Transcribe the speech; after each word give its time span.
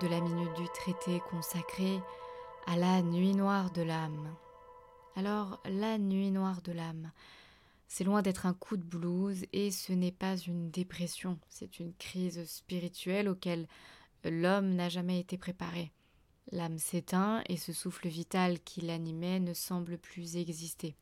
de 0.00 0.08
la 0.08 0.20
Minute 0.20 0.54
du 0.56 0.66
Traité 0.68 1.20
consacré 1.30 2.00
à 2.66 2.76
la 2.76 3.02
nuit 3.02 3.34
noire 3.34 3.70
de 3.70 3.82
l'âme. 3.82 4.34
Alors, 5.14 5.60
la 5.64 5.96
nuit 5.96 6.30
noire 6.30 6.60
de 6.62 6.72
l'âme, 6.72 7.12
c'est 7.88 8.04
loin 8.04 8.20
d'être 8.20 8.46
un 8.46 8.52
coup 8.52 8.76
de 8.76 8.82
blues 8.82 9.46
et 9.52 9.70
ce 9.70 9.92
n'est 9.92 10.12
pas 10.12 10.36
une 10.36 10.70
dépression, 10.70 11.38
c'est 11.48 11.78
une 11.78 11.94
crise 11.94 12.44
spirituelle 12.46 13.28
auquel 13.28 13.68
l'homme 14.24 14.74
n'a 14.74 14.88
jamais 14.88 15.20
été 15.20 15.38
préparé. 15.38 15.92
L'âme 16.52 16.78
s'éteint 16.78 17.42
et 17.48 17.56
ce 17.56 17.72
souffle 17.72 18.08
vital 18.08 18.60
qui 18.60 18.82
l'animait 18.82 19.40
ne 19.40 19.54
semble 19.54 19.98
plus 19.98 20.36
exister. 20.36 20.94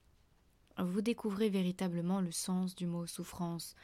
Vous 0.78 1.00
découvrez 1.00 1.48
véritablement 1.48 2.20
le 2.20 2.32
sens 2.32 2.74
du 2.74 2.86
mot 2.86 3.06
souffrance 3.06 3.74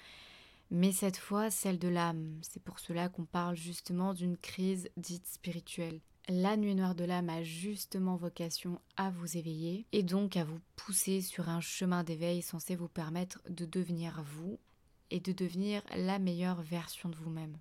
mais 0.70 0.92
cette 0.92 1.16
fois 1.16 1.50
celle 1.50 1.78
de 1.78 1.88
l'âme. 1.88 2.38
C'est 2.42 2.62
pour 2.62 2.78
cela 2.78 3.08
qu'on 3.08 3.24
parle 3.24 3.56
justement 3.56 4.14
d'une 4.14 4.36
crise 4.36 4.88
dite 4.96 5.26
spirituelle. 5.26 6.00
La 6.28 6.56
nuit 6.56 6.74
noire 6.74 6.94
de 6.94 7.04
l'âme 7.04 7.28
a 7.28 7.42
justement 7.42 8.16
vocation 8.16 8.80
à 8.96 9.10
vous 9.10 9.36
éveiller 9.36 9.86
et 9.92 10.02
donc 10.02 10.36
à 10.36 10.44
vous 10.44 10.60
pousser 10.76 11.22
sur 11.22 11.48
un 11.48 11.60
chemin 11.60 12.04
d'éveil 12.04 12.40
censé 12.42 12.76
vous 12.76 12.88
permettre 12.88 13.40
de 13.48 13.64
devenir 13.64 14.22
vous 14.22 14.58
et 15.10 15.18
de 15.18 15.32
devenir 15.32 15.82
la 15.96 16.18
meilleure 16.18 16.62
version 16.62 17.08
de 17.08 17.16
vous-même. 17.16 17.58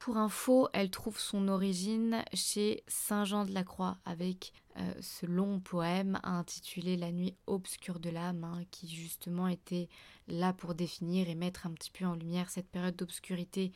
Pour 0.00 0.16
info, 0.16 0.66
elle 0.72 0.90
trouve 0.90 1.20
son 1.20 1.46
origine 1.48 2.24
chez 2.32 2.82
Saint 2.88 3.26
Jean 3.26 3.44
de 3.44 3.52
la 3.52 3.64
Croix 3.64 3.98
avec 4.06 4.54
euh, 4.78 4.94
ce 5.02 5.26
long 5.26 5.60
poème 5.60 6.18
intitulé 6.22 6.96
La 6.96 7.12
nuit 7.12 7.36
obscure 7.46 8.00
de 8.00 8.08
l'âme, 8.08 8.44
hein, 8.44 8.62
qui 8.70 8.88
justement 8.88 9.46
était 9.46 9.90
là 10.26 10.54
pour 10.54 10.74
définir 10.74 11.28
et 11.28 11.34
mettre 11.34 11.66
un 11.66 11.72
petit 11.72 11.90
peu 11.90 12.06
en 12.06 12.14
lumière 12.14 12.48
cette 12.48 12.70
période 12.70 12.96
d'obscurité 12.96 13.72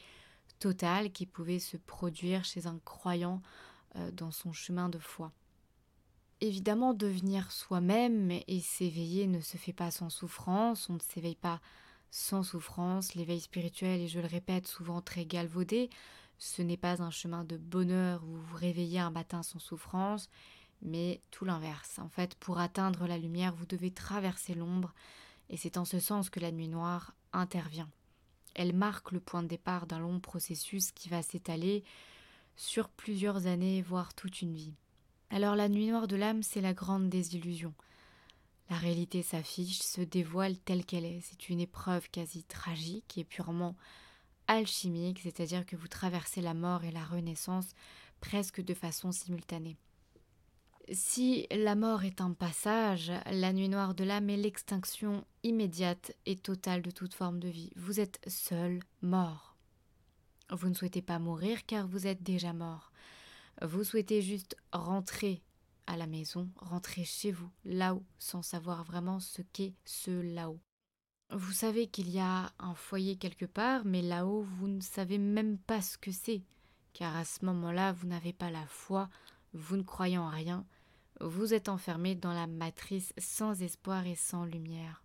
totale 0.61 1.13
qui 1.13 1.27
pouvait 1.27 1.59
se 1.59 1.77
produire 1.77 2.43
chez 2.43 2.67
un 2.67 2.79
croyant 2.87 3.43
euh, 3.97 4.11
dans 4.11 4.31
son 4.31 4.55
chemin 4.55 4.89
de 4.89 4.99
foi. 4.99 5.31
Évidemment, 6.41 6.95
devenir 6.95 7.53
soi-même 7.53 8.31
et 8.31 8.61
s'éveiller 8.63 9.27
ne 9.27 9.41
se 9.41 9.59
fait 9.59 9.75
pas 9.75 9.91
sans 9.91 10.09
souffrance, 10.09 10.89
on 10.89 10.95
ne 10.95 11.01
s'éveille 11.01 11.37
pas 11.37 11.61
sans 12.15 12.45
souffrance, 12.45 13.17
l'éveil 13.17 13.41
spirituel 13.41 14.01
et 14.01 14.07
je 14.07 14.21
le 14.21 14.29
répète 14.29 14.69
souvent 14.69 15.01
très 15.03 15.27
galvaudé, 15.27 15.91
ce 16.39 16.63
n'est 16.63 16.77
pas 16.77 17.03
un 17.03 17.11
chemin 17.11 17.43
de 17.43 17.57
bonheur 17.57 18.23
où 18.23 18.37
vous 18.37 18.43
vous 18.43 18.57
réveillez 18.57 19.01
un 19.01 19.11
matin 19.11 19.43
sans 19.43 19.59
souffrance, 19.59 20.29
mais 20.81 21.21
tout 21.33 21.45
l'inverse. 21.45 21.99
En 21.99 22.09
fait, 22.09 22.37
pour 22.37 22.61
atteindre 22.61 23.09
la 23.09 23.19
lumière, 23.19 23.53
vous 23.57 23.67
devez 23.67 23.91
traverser 23.91 24.55
l'ombre, 24.55 24.95
et 25.51 25.57
c'est 25.57 25.77
en 25.77 25.85
ce 25.85 25.99
sens 25.99 26.31
que 26.31 26.39
la 26.39 26.53
nuit 26.53 26.69
noire 26.69 27.17
intervient. 27.33 27.91
Elle 28.55 28.77
marque 28.77 29.11
le 29.11 29.19
point 29.19 29.43
de 29.43 29.49
départ 29.49 29.89
d'un 29.89 29.99
long 29.99 30.21
processus 30.21 30.93
qui 30.93 31.09
va 31.09 31.21
s'étaler 31.21 31.83
sur 32.55 32.91
plusieurs 32.91 33.49
années, 33.49 33.83
voire 33.83 34.15
toute 34.15 34.41
une 34.41 34.55
vie. 34.55 34.75
Alors 35.31 35.57
la 35.57 35.69
nuit 35.69 35.89
noire 35.89 36.07
de 36.07 36.15
l'âme, 36.15 36.45
c'est 36.45 36.61
la 36.61 36.75
grande 36.75 37.09
désillusion. 37.09 37.75
La 38.71 38.77
réalité 38.77 39.23
s'affiche, 39.23 39.81
se 39.81 40.01
dévoile 40.01 40.57
telle 40.59 40.85
qu'elle 40.85 41.05
est. 41.05 41.21
C'est 41.23 41.49
une 41.49 41.61
épreuve 41.61 42.09
quasi 42.11 42.45
tragique 42.45 43.19
et 43.19 43.25
purement 43.25 43.77
alchimique, 44.47 45.21
c'est-à-dire 45.23 45.67
que 45.67 45.77
vous 45.77 45.89
traversez 45.89 46.41
la 46.41 46.55
mort 46.55 46.85
et 46.85 46.91
la 46.91 47.05
renaissance 47.05 47.69
presque 48.21 48.63
de 48.63 48.75
façon 48.75 49.13
simultanée. 49.13 49.77
Si 50.93 51.47
la 51.51 51.77
mort 51.77 52.05
est 52.05 52.21
un 52.21 52.33
passage, 52.33 53.11
la 53.31 53.53
nuit 53.55 53.71
noire 53.71 53.95
de 53.95 54.05
l'âme 54.05 54.29
est 54.29 54.37
l'extinction 54.37 55.25
immédiate 55.43 56.13
et 56.27 56.37
totale 56.37 56.83
de 56.83 56.91
toute 56.91 57.15
forme 57.15 57.41
de 57.41 57.49
vie. 57.49 57.71
Vous 57.77 58.01
êtes 58.01 58.21
seul, 58.27 58.81
mort. 59.01 59.57
Vous 60.51 60.69
ne 60.69 60.75
souhaitez 60.75 61.01
pas 61.01 61.19
mourir 61.19 61.65
car 61.65 61.87
vous 61.87 62.07
êtes 62.07 62.23
déjà 62.23 62.53
mort. 62.53 62.93
Vous 63.63 63.83
souhaitez 63.83 64.21
juste 64.21 64.57
rentrer 64.73 65.43
à 65.87 65.97
la 65.97 66.07
maison, 66.07 66.49
rentrer 66.57 67.05
chez 67.05 67.31
vous, 67.31 67.51
là-haut, 67.65 68.05
sans 68.19 68.43
savoir 68.43 68.85
vraiment 68.85 69.21
ce 69.21 69.43
qu'est 69.43 69.75
ce 69.85 70.11
là-haut. 70.11 70.61
Vous 71.31 71.53
savez 71.53 71.87
qu'il 71.87 72.11
y 72.11 72.21
a 72.21 72.53
un 72.59 72.75
foyer 72.75 73.17
quelque 73.17 73.47
part, 73.47 73.85
mais 73.85 74.03
là-haut, 74.03 74.43
vous 74.43 74.69
ne 74.69 74.81
savez 74.81 75.19
même 75.19 75.59
pas 75.59 75.83
ce 75.83 75.99
que 75.99 76.13
c'est, 76.13 76.43
car 76.93 77.17
à 77.17 77.25
ce 77.25 77.45
moment-là, 77.45 77.93
vous 77.93 78.07
n'avez 78.07 78.33
pas 78.33 78.51
la 78.51 78.67
foi, 78.67 79.09
vous 79.53 79.77
ne 79.77 79.83
croyez 79.83 80.19
en 80.19 80.29
rien, 80.29 80.65
vous 81.21 81.55
êtes 81.55 81.69
enfermé 81.69 82.15
dans 82.15 82.33
la 82.33 82.47
matrice 82.47 83.13
sans 83.19 83.63
espoir 83.63 84.07
et 84.07 84.17
sans 84.17 84.45
lumière. 84.45 85.03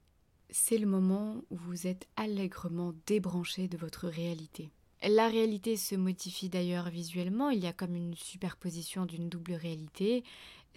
C'est 0.50 0.78
le 0.78 0.88
moment 0.88 1.44
où 1.52 1.56
vous 1.56 1.88
êtes 1.88 2.08
allègrement 2.16 2.94
débranché 3.06 3.68
de 3.68 3.78
votre 3.78 4.08
réalité. 4.08 4.72
La 5.08 5.30
réalité 5.30 5.78
se 5.78 5.96
modifie 5.96 6.50
d'ailleurs 6.50 6.90
visuellement, 6.90 7.52
il 7.52 7.60
y 7.60 7.68
a 7.68 7.74
comme 7.74 7.96
une 7.96 8.16
superposition 8.16 9.06
d'une 9.06 9.30
double 9.30 9.54
réalité, 9.54 10.24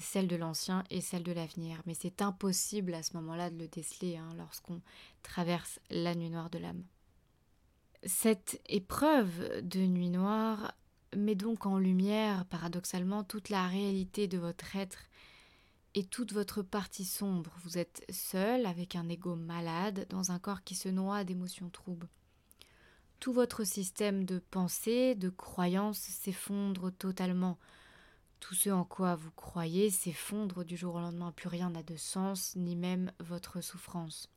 celle 0.03 0.29
de 0.29 0.37
l'ancien 0.37 0.85
et 0.91 1.01
celle 1.01 1.23
de 1.23 1.33
l'avenir. 1.33 1.83
Mais 1.87 1.95
c'est 1.95 2.21
impossible 2.21 2.95
à 2.95 3.03
ce 3.03 3.17
moment-là 3.17 3.51
de 3.51 3.57
le 3.57 3.69
déceler 3.69 4.17
hein, 4.17 4.29
lorsqu'on 4.37 4.81
traverse 5.23 5.81
la 5.91 6.15
nuit 6.15 6.31
noire 6.31 6.51
de 6.51 6.59
l'âme. 6.59 6.85
Cette 8.05 8.61
épreuve 8.67 9.63
de 9.63 9.81
nuit 9.81 10.11
noire 10.11 10.75
met 11.17 11.35
donc 11.35 11.67
en 11.67 11.79
lumière, 11.79 12.45
paradoxalement, 12.47 13.25
toute 13.25 13.49
la 13.49 13.67
réalité 13.67 14.29
de 14.29 14.39
votre 14.39 14.77
être 14.77 15.09
et 15.95 16.05
toute 16.05 16.33
votre 16.33 16.63
partie 16.63 17.05
sombre. 17.05 17.53
Vous 17.65 17.79
êtes 17.79 18.05
seul, 18.11 18.67
avec 18.67 18.97
un 18.97 19.09
ego 19.09 19.37
malade, 19.37 20.07
dans 20.11 20.33
un 20.33 20.39
corps 20.39 20.65
qui 20.65 20.75
se 20.75 20.89
noie 20.89 21.25
d'émotions 21.25 21.71
troubles 21.71 22.09
tout 23.23 23.33
votre 23.33 23.63
système 23.63 24.25
de 24.25 24.41
pensée, 24.41 25.15
de 25.15 25.29
croyance 25.29 26.01
s'effondre 26.01 26.91
totalement. 26.91 27.57
Tout 28.43 28.57
ce 28.57 28.71
en 28.71 28.83
quoi 28.85 29.15
vous 29.15 29.31
croyez 29.31 29.89
s'effondre 29.89 30.65
du 30.65 30.77
jour 30.77 30.97
au 30.97 31.01
lendemain. 31.01 31.31
Plus 31.31 31.47
rien 31.47 31.71
n'a 31.71 31.85
de 31.85 31.95
sens, 31.95 32.57
ni 32.57 32.75
même 32.75 33.13
votre 33.21 33.61
souffrance. 33.61 34.29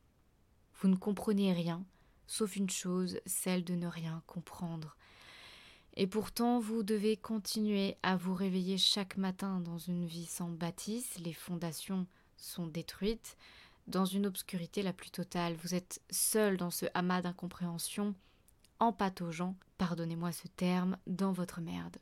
Vous 0.76 0.90
ne 0.90 0.96
comprenez 0.96 1.52
rien, 1.54 1.84
sauf 2.28 2.56
une 2.56 2.70
chose, 2.70 3.20
celle 3.26 3.64
de 3.64 3.74
ne 3.74 3.88
rien 3.88 4.22
comprendre. 4.28 4.96
Et 5.96 6.06
pourtant, 6.06 6.60
vous 6.60 6.84
devez 6.84 7.18
continuer 7.18 7.98
à 8.04 8.16
vous 8.16 8.36
réveiller 8.36 8.78
chaque 8.78 9.18
matin 9.18 9.60
dans 9.60 9.80
une 9.80 10.06
vie 10.06 10.28
sans 10.28 10.50
bâtisse, 10.50 11.18
les 11.18 11.34
fondations 11.34 12.06
sont 12.38 12.68
détruites, 12.68 13.38
dans 13.88 14.06
une 14.06 14.28
obscurité 14.28 14.84
la 14.84 14.94
plus 14.94 15.10
totale. 15.10 15.56
Vous 15.56 15.74
êtes 15.74 16.00
seul 16.12 16.58
dans 16.58 16.72
ce 16.72 16.86
amas 16.94 17.24
d'incompréhension, 17.24 18.14
en 18.80 18.94
pataugeant, 18.94 19.56
pardonnez-moi 19.80 20.32
ce 20.32 20.48
terme, 20.48 20.96
dans 21.08 21.32
votre 21.32 21.60
merde. 21.60 21.98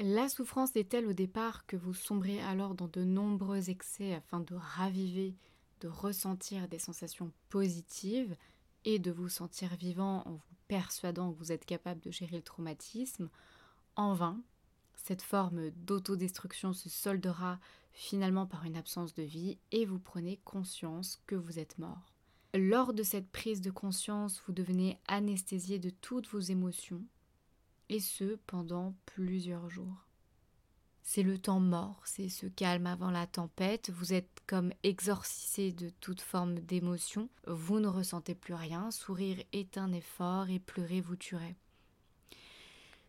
La 0.00 0.28
souffrance 0.28 0.74
est 0.74 0.88
telle 0.88 1.06
au 1.06 1.12
départ 1.12 1.66
que 1.66 1.76
vous 1.76 1.94
sombrez 1.94 2.40
alors 2.42 2.74
dans 2.74 2.88
de 2.88 3.04
nombreux 3.04 3.70
excès 3.70 4.12
afin 4.12 4.40
de 4.40 4.56
raviver, 4.56 5.36
de 5.80 5.86
ressentir 5.86 6.66
des 6.66 6.80
sensations 6.80 7.30
positives 7.48 8.36
et 8.84 8.98
de 8.98 9.12
vous 9.12 9.28
sentir 9.28 9.76
vivant 9.76 10.22
en 10.26 10.32
vous 10.32 10.54
persuadant 10.66 11.32
que 11.32 11.38
vous 11.38 11.52
êtes 11.52 11.64
capable 11.64 12.00
de 12.00 12.10
gérer 12.10 12.36
le 12.36 12.42
traumatisme? 12.42 13.30
En 13.94 14.14
vain, 14.14 14.40
cette 14.96 15.22
forme 15.22 15.70
d'autodestruction 15.70 16.72
se 16.72 16.88
soldera 16.88 17.60
finalement 17.92 18.46
par 18.46 18.64
une 18.64 18.76
absence 18.76 19.14
de 19.14 19.22
vie 19.22 19.58
et 19.70 19.86
vous 19.86 20.00
prenez 20.00 20.40
conscience 20.44 21.22
que 21.28 21.36
vous 21.36 21.60
êtes 21.60 21.78
mort. 21.78 22.12
Lors 22.52 22.94
de 22.94 23.04
cette 23.04 23.30
prise 23.30 23.60
de 23.60 23.70
conscience, 23.70 24.42
vous 24.46 24.52
devenez 24.52 24.98
anesthésié 25.06 25.78
de 25.78 25.90
toutes 25.90 26.28
vos 26.28 26.40
émotions, 26.40 27.04
et 27.94 28.00
ce 28.00 28.36
pendant 28.48 28.92
plusieurs 29.06 29.70
jours. 29.70 30.08
C'est 31.04 31.22
le 31.22 31.38
temps 31.38 31.60
mort, 31.60 32.00
c'est 32.04 32.28
ce 32.28 32.46
calme 32.46 32.88
avant 32.88 33.12
la 33.12 33.28
tempête, 33.28 33.90
vous 33.90 34.12
êtes 34.12 34.40
comme 34.48 34.72
exorcisé 34.82 35.70
de 35.70 35.90
toute 36.00 36.20
forme 36.20 36.58
d'émotion, 36.58 37.28
vous 37.46 37.78
ne 37.78 37.86
ressentez 37.86 38.34
plus 38.34 38.54
rien, 38.54 38.90
sourire 38.90 39.40
est 39.52 39.78
un 39.78 39.92
effort 39.92 40.50
et 40.50 40.58
pleurer 40.58 41.00
vous 41.00 41.14
tuerait. 41.14 41.54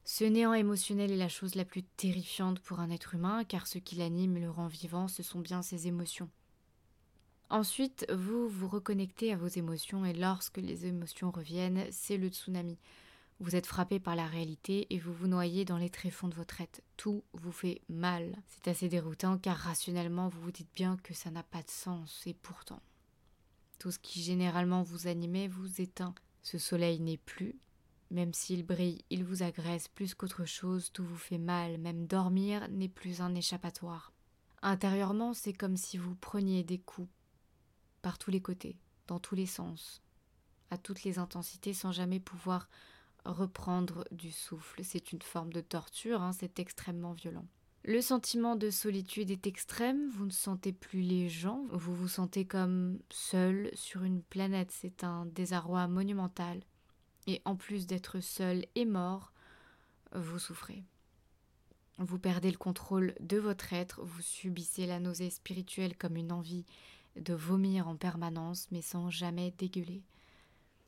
Ce 0.03 0.23
néant 0.23 0.53
émotionnel 0.53 1.11
est 1.11 1.17
la 1.17 1.29
chose 1.29 1.55
la 1.55 1.65
plus 1.65 1.81
terrifiante 1.81 2.59
pour 2.59 2.79
un 2.79 2.91
être 2.91 3.15
humain, 3.15 3.43
car 3.43 3.65
ce 3.65 3.79
qui 3.79 3.95
l'anime 3.95 4.37
et 4.37 4.41
le 4.41 4.51
rend 4.51 4.67
vivant, 4.67 5.07
ce 5.07 5.23
sont 5.23 5.39
bien 5.39 5.63
ses 5.63 5.87
émotions. 5.87 6.29
Ensuite, 7.49 8.05
vous 8.13 8.49
vous 8.49 8.67
reconnectez 8.67 9.33
à 9.33 9.37
vos 9.37 9.47
émotions 9.47 10.05
et 10.05 10.13
lorsque 10.13 10.57
les 10.57 10.85
émotions 10.85 11.31
reviennent, 11.31 11.87
c'est 11.89 12.17
le 12.17 12.27
tsunami. 12.27 12.77
Vous 13.39 13.55
êtes 13.55 13.65
frappé 13.65 13.99
par 13.99 14.15
la 14.15 14.27
réalité 14.27 14.87
et 14.93 14.99
vous 14.99 15.13
vous 15.13 15.27
noyez 15.27 15.65
dans 15.65 15.77
les 15.77 15.89
tréfonds 15.89 16.29
de 16.29 16.35
votre 16.35 16.61
être. 16.61 16.81
Tout 16.95 17.23
vous 17.33 17.51
fait 17.51 17.81
mal. 17.89 18.41
C'est 18.47 18.69
assez 18.69 18.87
déroutant 18.87 19.37
car 19.37 19.57
rationnellement 19.57 20.29
vous 20.29 20.39
vous 20.39 20.51
dites 20.51 20.73
bien 20.73 20.95
que 21.03 21.13
ça 21.13 21.31
n'a 21.31 21.43
pas 21.43 21.61
de 21.61 21.69
sens 21.69 22.23
et 22.25 22.33
pourtant. 22.33 22.81
Tout 23.77 23.91
ce 23.91 23.99
qui 23.99 24.21
généralement 24.21 24.83
vous 24.83 25.07
animait 25.07 25.49
vous 25.49 25.81
éteint. 25.81 26.15
Ce 26.43 26.57
soleil 26.57 27.01
n'est 27.01 27.17
plus. 27.17 27.59
Même 28.09 28.33
s'il 28.33 28.63
brille, 28.63 29.03
il 29.09 29.25
vous 29.25 29.43
agresse 29.43 29.89
plus 29.89 30.13
qu'autre 30.13 30.45
chose, 30.45 30.91
tout 30.93 31.03
vous 31.03 31.17
fait 31.17 31.37
mal, 31.37 31.77
même 31.79 32.07
dormir 32.07 32.67
n'est 32.69 32.87
plus 32.87 33.19
un 33.19 33.35
échappatoire. 33.35 34.13
Intérieurement, 34.61 35.33
c'est 35.33 35.53
comme 35.53 35.75
si 35.75 35.97
vous 35.97 36.15
preniez 36.15 36.63
des 36.63 36.79
coups 36.79 37.09
par 38.01 38.17
tous 38.17 38.31
les 38.31 38.41
côtés, 38.41 38.77
dans 39.07 39.19
tous 39.19 39.35
les 39.35 39.47
sens, 39.47 40.01
à 40.69 40.77
toutes 40.77 41.03
les 41.03 41.19
intensités, 41.19 41.73
sans 41.73 41.91
jamais 41.91 42.19
pouvoir 42.19 42.69
reprendre 43.25 44.05
du 44.11 44.31
souffle. 44.31 44.81
C'est 44.83 45.11
une 45.11 45.21
forme 45.21 45.51
de 45.51 45.61
torture, 45.61 46.21
hein, 46.21 46.31
c'est 46.31 46.59
extrêmement 46.59 47.13
violent. 47.13 47.45
Le 47.83 48.01
sentiment 48.01 48.55
de 48.55 48.71
solitude 48.71 49.29
est 49.29 49.45
extrême, 49.45 50.09
vous 50.09 50.25
ne 50.25 50.31
sentez 50.31 50.73
plus 50.73 51.01
les 51.01 51.29
gens, 51.29 51.65
vous 51.69 51.93
vous 51.93 52.07
sentez 52.07 52.43
comme 52.43 52.97
seul 53.11 53.69
sur 53.73 54.03
une 54.03 54.23
planète, 54.23 54.71
c'est 54.71 55.03
un 55.03 55.27
désarroi 55.27 55.87
monumental. 55.87 56.61
Et 57.27 57.41
en 57.45 57.55
plus 57.55 57.85
d'être 57.85 58.21
seul 58.21 58.65
et 58.73 58.85
mort, 58.85 59.31
vous 60.15 60.39
souffrez. 60.39 60.83
Vous 61.99 62.17
perdez 62.17 62.51
le 62.51 62.57
contrôle 62.57 63.13
de 63.19 63.37
votre 63.37 63.71
être, 63.71 64.01
vous 64.03 64.21
subissez 64.21 64.87
la 64.87 64.99
nausée 64.99 65.29
spirituelle 65.29 65.95
comme 65.95 66.17
une 66.17 66.31
envie 66.31 66.65
de 67.15 67.33
vomir 67.33 67.87
en 67.87 67.95
permanence, 67.95 68.67
mais 68.71 68.81
sans 68.81 69.09
jamais 69.09 69.53
dégueuler. 69.59 70.01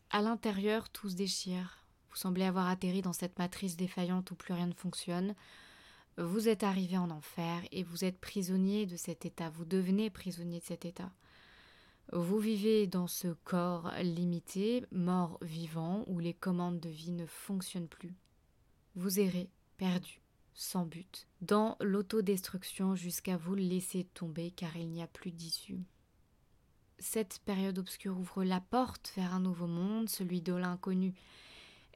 À 0.09 0.21
l'intérieur, 0.21 0.89
tout 0.89 1.09
se 1.09 1.15
déchire. 1.15 1.86
Vous 2.09 2.17
semblez 2.17 2.43
avoir 2.43 2.67
atterri 2.67 3.01
dans 3.01 3.13
cette 3.13 3.37
matrice 3.39 3.77
défaillante 3.77 4.31
où 4.31 4.35
plus 4.35 4.53
rien 4.53 4.67
ne 4.67 4.73
fonctionne. 4.73 5.35
Vous 6.17 6.47
êtes 6.49 6.63
arrivé 6.63 6.97
en 6.97 7.11
enfer 7.11 7.61
et 7.71 7.83
vous 7.83 8.03
êtes 8.03 8.19
prisonnier 8.19 8.85
de 8.85 8.95
cet 8.95 9.25
état, 9.25 9.49
vous 9.49 9.65
devenez 9.65 10.09
prisonnier 10.09 10.59
de 10.59 10.65
cet 10.65 10.85
état. 10.85 11.11
Vous 12.13 12.39
vivez 12.39 12.87
dans 12.87 13.07
ce 13.07 13.27
corps 13.43 13.91
limité, 14.01 14.85
mort 14.91 15.37
vivant, 15.41 16.05
où 16.07 16.19
les 16.19 16.33
commandes 16.33 16.79
de 16.79 16.89
vie 16.89 17.11
ne 17.11 17.25
fonctionnent 17.25 17.89
plus. 17.89 18.15
Vous 18.95 19.19
errez, 19.19 19.49
perdu, 19.77 20.21
sans 20.53 20.85
but, 20.85 21.27
dans 21.41 21.77
l'autodestruction 21.81 22.95
jusqu'à 22.95 23.37
vous 23.37 23.55
laisser 23.55 24.05
tomber 24.05 24.51
car 24.51 24.75
il 24.77 24.89
n'y 24.89 25.03
a 25.03 25.07
plus 25.07 25.31
d'issue. 25.31 25.83
Cette 26.97 27.39
période 27.45 27.77
obscure 27.77 28.17
ouvre 28.17 28.43
la 28.43 28.61
porte 28.61 29.13
vers 29.15 29.35
un 29.35 29.39
nouveau 29.39 29.67
monde, 29.67 30.09
celui 30.09 30.41
de 30.41 30.53
l'inconnu, 30.53 31.13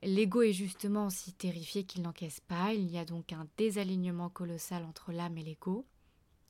L'ego 0.04 0.42
est 0.42 0.54
justement 0.54 1.10
si 1.10 1.34
terrifié 1.34 1.84
qu'il 1.84 2.02
n'encaisse 2.02 2.40
pas, 2.40 2.74
il 2.74 2.90
y 2.90 2.98
a 2.98 3.06
donc 3.06 3.34
un 3.34 3.48
désalignement 3.58 4.30
colossal 4.30 4.84
entre 4.84 5.12
l'âme 5.12 5.38
et 5.38 5.44
l'ego. 5.44 5.86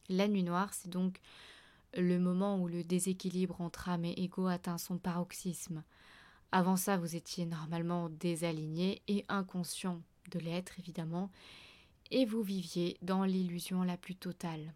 La 0.08 0.28
nuit 0.28 0.44
noire, 0.44 0.74
c'est 0.74 0.90
donc 0.90 1.20
le 1.94 2.18
moment 2.18 2.58
où 2.58 2.68
le 2.68 2.84
déséquilibre 2.84 3.60
entre 3.60 3.90
âme 3.90 4.06
et 4.06 4.14
ego 4.18 4.48
atteint 4.48 4.78
son 4.78 4.98
paroxysme. 4.98 5.84
Avant 6.54 6.78
ça, 6.78 6.98
vous 6.98 7.16
étiez 7.16 7.46
normalement 7.46 8.10
désaligné 8.10 9.02
et 9.08 9.26
inconscient 9.28 10.02
de 10.32 10.40
l'être, 10.40 10.80
évidemment, 10.80 11.30
et 12.10 12.26
vous 12.26 12.44
viviez 12.44 12.98
dans 13.02 13.24
l'illusion 13.24 13.84
la 13.84 13.98
plus 13.98 14.16
totale. 14.16 14.74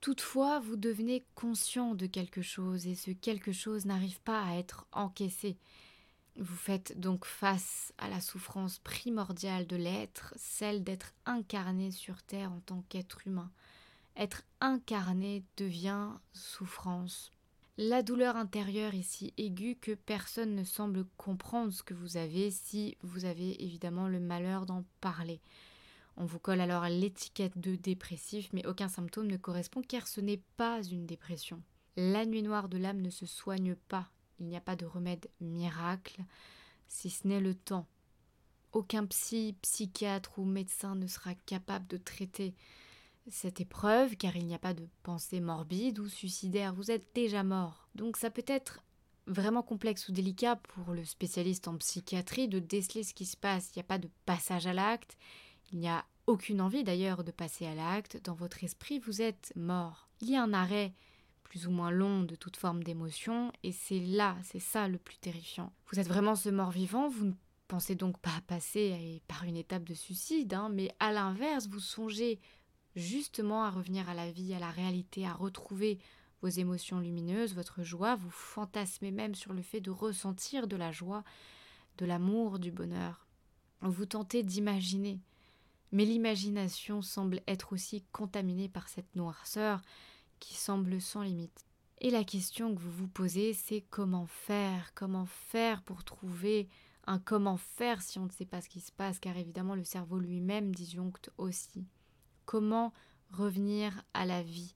Toutefois, 0.00 0.60
vous 0.60 0.76
devenez 0.76 1.24
conscient 1.34 1.94
de 1.94 2.06
quelque 2.06 2.40
chose 2.40 2.86
et 2.86 2.94
ce 2.94 3.10
quelque 3.10 3.52
chose 3.52 3.84
n'arrive 3.84 4.20
pas 4.22 4.42
à 4.42 4.56
être 4.56 4.86
encaissé. 4.92 5.58
Vous 6.36 6.56
faites 6.56 6.98
donc 6.98 7.24
face 7.24 7.92
à 7.98 8.08
la 8.08 8.20
souffrance 8.20 8.78
primordiale 8.78 9.66
de 9.66 9.76
l'être, 9.76 10.32
celle 10.36 10.82
d'être 10.84 11.12
incarné 11.26 11.90
sur 11.90 12.22
Terre 12.22 12.52
en 12.52 12.60
tant 12.60 12.82
qu'être 12.88 13.26
humain. 13.26 13.50
Être 14.16 14.42
incarné 14.60 15.44
devient 15.56 16.08
souffrance. 16.32 17.30
La 17.76 18.02
douleur 18.02 18.36
intérieure 18.36 18.94
est 18.94 19.02
si 19.02 19.32
aiguë 19.38 19.76
que 19.80 19.92
personne 19.92 20.54
ne 20.54 20.64
semble 20.64 21.06
comprendre 21.16 21.72
ce 21.72 21.82
que 21.82 21.94
vous 21.94 22.16
avez 22.16 22.50
si 22.50 22.96
vous 23.02 23.24
avez 23.24 23.62
évidemment 23.64 24.08
le 24.08 24.20
malheur 24.20 24.66
d'en 24.66 24.84
parler. 25.00 25.40
On 26.16 26.26
vous 26.26 26.38
colle 26.38 26.60
alors 26.60 26.84
l'étiquette 26.88 27.58
de 27.58 27.76
dépressif, 27.76 28.50
mais 28.52 28.66
aucun 28.66 28.88
symptôme 28.88 29.28
ne 29.28 29.38
correspond 29.38 29.80
car 29.80 30.06
ce 30.06 30.20
n'est 30.20 30.42
pas 30.56 30.82
une 30.82 31.06
dépression. 31.06 31.62
La 31.96 32.26
nuit 32.26 32.42
noire 32.42 32.68
de 32.68 32.76
l'âme 32.76 33.00
ne 33.00 33.10
se 33.10 33.24
soigne 33.24 33.74
pas, 33.74 34.10
il 34.40 34.46
n'y 34.46 34.56
a 34.56 34.60
pas 34.60 34.76
de 34.76 34.86
remède 34.86 35.28
miracle, 35.40 36.22
si 36.88 37.10
ce 37.10 37.28
n'est 37.28 37.40
le 37.40 37.54
temps. 37.54 37.86
Aucun 38.72 39.06
psy, 39.06 39.56
psychiatre 39.62 40.38
ou 40.38 40.44
médecin 40.44 40.94
ne 40.94 41.06
sera 41.06 41.34
capable 41.34 41.86
de 41.86 41.96
traiter 41.96 42.54
cette 43.28 43.60
épreuve, 43.60 44.16
car 44.16 44.36
il 44.36 44.46
n'y 44.46 44.54
a 44.54 44.58
pas 44.58 44.74
de 44.74 44.88
pensée 45.02 45.40
morbide 45.40 45.98
ou 45.98 46.08
suicidaire, 46.08 46.74
vous 46.74 46.90
êtes 46.90 47.06
déjà 47.14 47.42
mort. 47.42 47.88
Donc 47.94 48.16
ça 48.16 48.30
peut 48.30 48.44
être 48.46 48.82
vraiment 49.26 49.62
complexe 49.62 50.08
ou 50.08 50.12
délicat 50.12 50.56
pour 50.56 50.92
le 50.94 51.04
spécialiste 51.04 51.68
en 51.68 51.76
psychiatrie 51.76 52.48
de 52.48 52.58
déceler 52.58 53.04
ce 53.04 53.14
qui 53.14 53.26
se 53.26 53.36
passe. 53.36 53.70
Il 53.70 53.78
n'y 53.78 53.82
a 53.82 53.84
pas 53.84 53.98
de 53.98 54.10
passage 54.24 54.66
à 54.66 54.72
l'acte, 54.72 55.16
il 55.72 55.78
n'y 55.78 55.88
a 55.88 56.04
aucune 56.26 56.60
envie 56.60 56.84
d'ailleurs 56.84 57.24
de 57.24 57.30
passer 57.30 57.66
à 57.66 57.74
l'acte. 57.74 58.22
Dans 58.24 58.34
votre 58.34 58.64
esprit, 58.64 58.98
vous 58.98 59.22
êtes 59.22 59.52
mort. 59.56 60.08
Il 60.20 60.30
y 60.30 60.36
a 60.36 60.42
un 60.42 60.52
arrêt 60.52 60.92
plus 61.50 61.66
ou 61.66 61.72
moins 61.72 61.90
long 61.90 62.22
de 62.22 62.36
toute 62.36 62.56
forme 62.56 62.84
d'émotion, 62.84 63.52
et 63.64 63.72
c'est 63.72 63.98
là, 63.98 64.36
c'est 64.44 64.60
ça 64.60 64.86
le 64.86 64.98
plus 64.98 65.18
terrifiant. 65.18 65.72
Vous 65.90 65.98
êtes 65.98 66.06
vraiment 66.06 66.36
ce 66.36 66.48
mort-vivant, 66.48 67.08
vous 67.08 67.26
ne 67.26 67.32
pensez 67.66 67.96
donc 67.96 68.18
pas 68.18 68.40
passer 68.46 69.20
par 69.26 69.42
une 69.42 69.56
étape 69.56 69.82
de 69.82 69.94
suicide, 69.94 70.54
hein, 70.54 70.68
mais 70.72 70.94
à 71.00 71.12
l'inverse, 71.12 71.66
vous 71.66 71.80
songez 71.80 72.38
justement 72.94 73.64
à 73.64 73.70
revenir 73.70 74.08
à 74.08 74.14
la 74.14 74.30
vie, 74.30 74.54
à 74.54 74.60
la 74.60 74.70
réalité, 74.70 75.26
à 75.26 75.32
retrouver 75.32 75.98
vos 76.40 76.48
émotions 76.48 77.00
lumineuses, 77.00 77.54
votre 77.54 77.82
joie, 77.82 78.14
vous 78.14 78.30
fantasmez 78.30 79.10
même 79.10 79.34
sur 79.34 79.52
le 79.52 79.62
fait 79.62 79.80
de 79.80 79.90
ressentir 79.90 80.68
de 80.68 80.76
la 80.76 80.92
joie, 80.92 81.24
de 81.98 82.06
l'amour, 82.06 82.60
du 82.60 82.70
bonheur. 82.70 83.26
Vous 83.80 84.06
tentez 84.06 84.44
d'imaginer, 84.44 85.18
mais 85.90 86.04
l'imagination 86.04 87.02
semble 87.02 87.42
être 87.48 87.72
aussi 87.72 88.04
contaminée 88.12 88.68
par 88.68 88.88
cette 88.88 89.16
noirceur, 89.16 89.82
qui 90.40 90.54
semble 90.54 91.00
sans 91.00 91.22
limite. 91.22 91.64
Et 91.98 92.10
la 92.10 92.24
question 92.24 92.74
que 92.74 92.80
vous 92.80 92.90
vous 92.90 93.08
posez, 93.08 93.52
c'est 93.52 93.84
comment 93.90 94.26
faire 94.26 94.92
Comment 94.94 95.26
faire 95.26 95.82
pour 95.82 96.02
trouver 96.02 96.68
un 97.06 97.18
comment 97.18 97.56
faire 97.56 98.02
si 98.02 98.18
on 98.18 98.24
ne 98.24 98.30
sait 98.30 98.46
pas 98.46 98.60
ce 98.60 98.68
qui 98.68 98.80
se 98.80 98.92
passe 98.92 99.20
Car 99.20 99.36
évidemment, 99.36 99.74
le 99.74 99.84
cerveau 99.84 100.18
lui-même 100.18 100.74
disjoncte 100.74 101.30
aussi. 101.38 101.86
Comment 102.46 102.92
revenir 103.30 104.02
à 104.14 104.24
la 104.24 104.42
vie? 104.42 104.74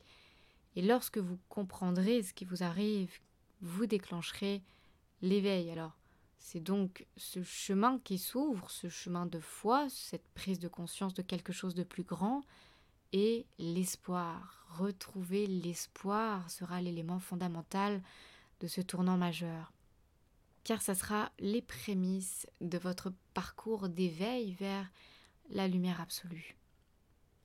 Et 0.77 0.83
lorsque 0.83 1.19
vous 1.19 1.39
comprendrez 1.49 2.23
ce 2.23 2.35
qui 2.35 2.45
vous 2.45 2.63
arrive, 2.63 3.13
vous 3.61 3.87
déclencherez 3.87 4.63
l'éveil. 5.23 5.71
Alors, 5.71 5.97
c'est 6.39 6.61
donc 6.61 7.07
ce 7.17 7.43
chemin 7.43 7.99
qui 8.01 8.19
s'ouvre, 8.19 8.71
ce 8.71 8.91
chemin 8.91 9.25
de 9.25 9.41
foi, 9.41 9.89
cette 9.89 10.29
prise 10.35 10.59
de 10.59 10.69
conscience 10.69 11.15
de 11.15 11.23
quelque 11.23 11.53
chose 11.53 11.75
de 11.75 11.85
plus 11.85 12.03
grand, 12.03 12.43
et 13.15 13.47
l'espoir. 13.59 14.67
Retrouver 14.77 15.47
l'espoir 15.47 16.51
sera 16.51 16.83
l'élément 16.83 17.21
fondamental 17.21 18.03
de 18.61 18.67
ce 18.67 18.81
tournant 18.81 19.17
majeur, 19.17 19.73
car 20.65 20.83
ça 20.83 20.97
sera 20.97 21.31
les 21.39 21.63
prémices 21.63 22.49
de 22.61 22.77
votre 22.77 23.13
parcours 23.33 23.89
d'éveil 23.89 24.53
vers 24.55 24.91
la 25.51 25.69
lumière 25.69 26.01
absolue. 26.01 26.57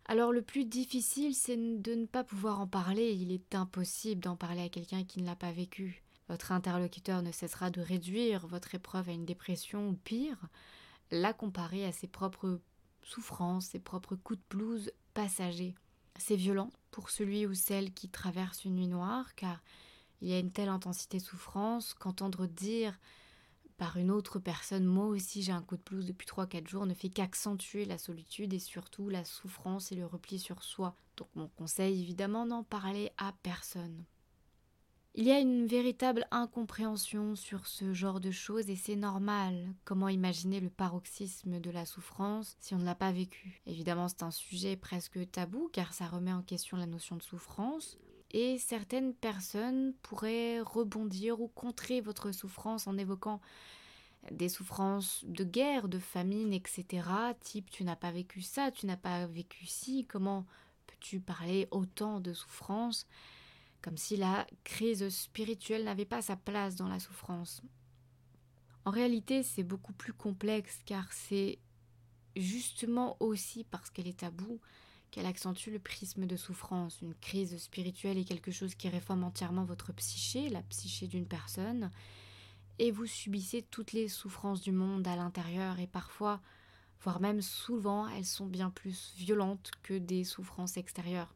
Alors 0.06 0.32
le 0.32 0.42
plus 0.42 0.66
difficile, 0.66 1.36
c'est 1.36 1.56
de 1.56 1.94
ne 1.94 2.08
pas 2.08 2.24
pouvoir 2.24 2.60
en 2.60 2.68
parler. 2.68 3.14
Il 3.14 3.32
est 3.32 3.54
impossible 3.54 4.22
d'en 4.22 4.36
parler 4.36 4.64
à 4.64 4.70
quelqu'un 4.70 5.04
qui 5.04 5.22
ne 5.22 5.28
l'a 5.28 5.36
pas 5.36 5.52
vécu. 5.52 6.02
Votre 6.30 6.52
interlocuteur 6.52 7.22
ne 7.22 7.32
cessera 7.32 7.70
de 7.70 7.82
réduire 7.82 8.48
votre 8.48 8.74
épreuve 8.74 9.10
à 9.10 9.12
une 9.12 9.26
dépression 9.26 9.90
ou 9.90 9.94
pire, 9.94 10.48
la 11.12 11.32
comparer 11.32 11.86
à 11.86 11.92
ses 11.92 12.08
propres 12.08 12.60
souffrances, 13.04 13.68
ses 13.68 13.80
propres 13.80 14.16
coups 14.16 14.40
de 14.40 14.58
blues 14.58 14.92
C'est 15.28 16.36
violent 16.36 16.72
pour 16.92 17.10
celui 17.10 17.46
ou 17.46 17.54
celle 17.54 17.94
qui 17.94 18.10
traverse 18.10 18.66
une 18.66 18.76
nuit 18.76 18.88
noire, 18.88 19.36
car 19.36 19.62
il 20.22 20.30
y 20.30 20.34
a 20.34 20.40
une 20.40 20.52
telle 20.52 20.70
intensité 20.70 21.18
de 21.18 21.24
souffrance 21.24 21.94
qu'entendre 21.94 22.46
dire 22.46 22.98
par 23.78 23.96
une 23.96 24.12
autre 24.12 24.40
personne 24.40 24.84
Moi 24.84 25.06
aussi 25.06 25.42
j'ai 25.42 25.54
un 25.54 25.62
coup 25.62 25.78
de 25.78 25.84
blues 25.84 26.06
depuis 26.06 26.28
3-4 26.28 26.68
jours 26.68 26.86
ne 26.86 26.94
fait 26.94 27.10
qu'accentuer 27.10 27.86
la 27.86 27.98
solitude 27.98 28.54
et 28.54 28.60
surtout 28.60 29.08
la 29.08 29.24
souffrance 29.24 29.92
et 29.92 29.96
le 29.96 30.06
repli 30.06 30.38
sur 30.38 30.64
soi. 30.64 30.96
Donc 31.16 31.30
mon 31.36 31.48
conseil 31.48 32.02
évidemment 32.02 32.46
n'en 32.46 32.64
parler 32.64 33.12
à 33.18 33.34
personne. 33.42 34.04
Il 35.20 35.26
y 35.26 35.34
a 35.34 35.40
une 35.40 35.68
véritable 35.68 36.26
incompréhension 36.32 37.36
sur 37.36 37.68
ce 37.68 37.94
genre 37.94 38.22
de 38.22 38.32
choses 38.32 38.70
et 38.70 38.78
c'est 38.78 38.96
normal. 38.96 39.68
Comment 39.84 40.08
imaginer 40.08 40.62
le 40.62 40.70
paroxysme 40.70 41.60
de 41.60 41.70
la 41.72 41.86
souffrance 41.86 42.56
si 42.62 42.74
on 42.74 42.78
ne 42.78 42.86
l'a 42.86 42.96
pas 42.96 43.12
vécu? 43.12 43.60
Évidemment, 43.66 44.08
c'est 44.08 44.24
un 44.24 44.32
sujet 44.32 44.78
presque 44.78 45.30
tabou 45.30 45.70
car 45.74 45.92
ça 45.92 46.08
remet 46.08 46.32
en 46.32 46.42
question 46.42 46.78
la 46.78 46.86
notion 46.86 47.18
de 47.18 47.22
souffrance. 47.22 47.98
Et 48.32 48.60
certaines 48.60 49.14
personnes 49.14 49.94
pourraient 50.04 50.62
rebondir 50.62 51.42
ou 51.42 51.50
contrer 51.50 52.00
votre 52.00 52.32
souffrance 52.32 52.88
en 52.88 52.98
évoquant 52.98 53.42
des 54.32 54.48
souffrances 54.48 55.26
de 55.28 55.44
guerre, 55.44 55.90
de 55.90 56.00
famine, 56.00 56.54
etc. 56.54 57.04
Type 57.42 57.70
tu 57.70 57.84
n'as 57.84 57.98
pas 57.98 58.12
vécu 58.12 58.42
ça, 58.42 58.72
tu 58.72 58.86
n'as 58.86 58.96
pas 58.96 59.28
vécu 59.28 59.66
ci, 59.66 60.06
comment 60.06 60.46
peux-tu 60.88 61.20
parler 61.20 61.68
autant 61.72 62.22
de 62.22 62.32
souffrance? 62.32 63.06
Comme 63.82 63.98
si 63.98 64.18
la 64.18 64.46
crise 64.64 65.08
spirituelle 65.10 65.84
n'avait 65.84 66.06
pas 66.06 66.22
sa 66.22 66.36
place 66.36 66.76
dans 66.76 66.88
la 66.88 67.00
souffrance. 67.00 67.62
En 68.86 68.92
réalité, 68.92 69.44
c'est 69.44 69.64
beaucoup 69.64 69.94
plus 69.94 70.14
complexe 70.14 70.80
car 70.86 71.12
c'est 71.12 71.60
justement 72.36 73.18
aussi 73.20 73.64
parce 73.64 73.90
qu'elle 73.90 74.08
est 74.08 74.20
taboue 74.20 74.60
qu'elle 75.12 75.26
accentue 75.26 75.72
le 75.72 75.80
prisme 75.80 76.26
de 76.26 76.36
souffrance. 76.36 77.02
Une 77.02 77.16
crise 77.16 77.58
spirituelle 77.58 78.18
est 78.18 78.26
quelque 78.26 78.52
chose 78.52 78.76
qui 78.76 78.90
réforme 78.90 79.24
entièrement 79.24 79.66
votre 79.66 79.92
psyché, 79.94 80.50
la 80.50 80.62
psyché 80.64 81.08
d'une 81.08 81.26
personne, 81.26 81.90
et 82.78 82.92
vous 82.92 83.06
subissez 83.06 83.62
toutes 83.64 83.92
les 83.92 84.08
souffrances 84.08 84.62
du 84.62 84.72
monde 84.72 85.08
à 85.08 85.16
l'intérieur 85.16 85.80
et 85.80 85.88
parfois, 85.88 86.42
voire 87.02 87.20
même 87.20 87.42
souvent, 87.42 88.08
elles 88.08 88.26
sont 88.26 88.46
bien 88.46 88.70
plus 88.70 89.14
violentes 89.18 89.72
que 89.84 89.98
des 89.98 90.24
souffrances 90.24 90.78
extérieures. 90.78 91.34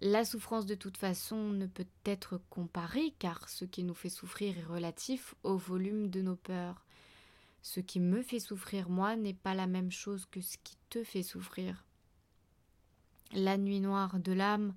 La 0.00 0.24
souffrance 0.24 0.66
de 0.66 0.74
toute 0.74 0.96
façon 0.96 1.50
ne 1.50 1.66
peut 1.66 1.86
être 2.04 2.40
comparée 2.50 3.14
car 3.18 3.48
ce 3.48 3.64
qui 3.64 3.84
nous 3.84 3.94
fait 3.94 4.08
souffrir 4.08 4.58
est 4.58 4.64
relatif 4.64 5.34
au 5.44 5.56
volume 5.56 6.10
de 6.10 6.20
nos 6.20 6.36
peurs. 6.36 6.84
Ce 7.62 7.80
qui 7.80 8.00
me 8.00 8.22
fait 8.22 8.40
souffrir 8.40 8.90
moi 8.90 9.16
n'est 9.16 9.34
pas 9.34 9.54
la 9.54 9.66
même 9.66 9.92
chose 9.92 10.26
que 10.30 10.40
ce 10.40 10.58
qui 10.62 10.76
te 10.90 11.04
fait 11.04 11.22
souffrir. 11.22 11.84
La 13.32 13.56
nuit 13.56 13.80
noire 13.80 14.18
de 14.18 14.32
l'âme 14.32 14.74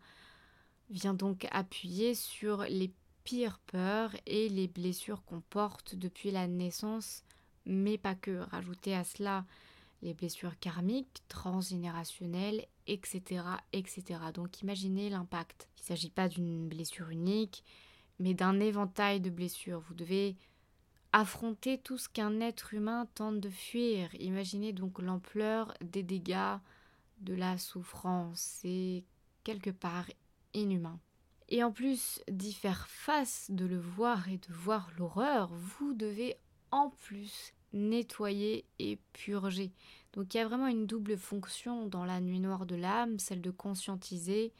vient 0.89 1.13
donc 1.13 1.47
appuyer 1.51 2.15
sur 2.15 2.63
les 2.63 2.91
pires 3.23 3.59
peurs 3.67 4.15
et 4.25 4.47
les 4.47 4.67
blessures 4.67 5.23
qu'on 5.25 5.41
porte 5.41 5.95
depuis 5.95 6.31
la 6.31 6.47
naissance, 6.47 7.23
mais 7.65 7.97
pas 7.97 8.15
que. 8.15 8.37
Rajouter 8.51 8.95
à 8.95 9.03
cela 9.03 9.45
les 10.01 10.13
blessures 10.13 10.57
karmiques, 10.59 11.23
transgénérationnelles, 11.27 12.65
etc., 12.85 13.43
etc. 13.73 14.03
Donc 14.33 14.61
imaginez 14.61 15.09
l'impact. 15.09 15.67
Il 15.77 15.81
ne 15.81 15.85
s'agit 15.87 16.09
pas 16.09 16.29
d'une 16.29 16.67
blessure 16.67 17.09
unique, 17.09 17.63
mais 18.19 18.33
d'un 18.33 18.59
éventail 18.59 19.19
de 19.19 19.29
blessures. 19.29 19.81
Vous 19.87 19.95
devez 19.95 20.35
affronter 21.13 21.77
tout 21.77 21.97
ce 21.97 22.09
qu'un 22.09 22.39
être 22.41 22.73
humain 22.73 23.07
tente 23.15 23.39
de 23.39 23.49
fuir. 23.49 24.13
Imaginez 24.19 24.73
donc 24.73 24.99
l'ampleur 24.99 25.73
des 25.81 26.03
dégâts, 26.03 26.57
de 27.19 27.33
la 27.33 27.57
souffrance. 27.57 28.39
C'est 28.39 29.03
quelque 29.43 29.71
part 29.71 30.05
inhumain. 30.53 30.99
Et 31.49 31.63
en 31.63 31.71
plus 31.71 32.21
d'y 32.29 32.53
faire 32.53 32.87
face, 32.89 33.49
de 33.49 33.65
le 33.65 33.79
voir 33.79 34.27
et 34.29 34.37
de 34.37 34.53
voir 34.53 34.89
l'horreur, 34.97 35.49
vous 35.53 35.93
devez 35.93 36.35
en 36.71 36.89
plus 36.89 37.53
nettoyer 37.73 38.65
et 38.79 38.99
purger. 39.13 39.71
Donc 40.13 40.33
il 40.33 40.37
y 40.37 40.39
a 40.39 40.47
vraiment 40.47 40.67
une 40.67 40.87
double 40.87 41.17
fonction 41.17 41.87
dans 41.87 42.05
la 42.05 42.19
nuit 42.21 42.39
noire 42.39 42.65
de 42.65 42.75
l'âme, 42.75 43.19
celle 43.19 43.41
de 43.41 43.51
conscientiser, 43.51 44.53